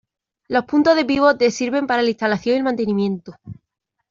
[0.47, 3.35] Los puntos de pivote sirven para la instalación y el mantenimiento.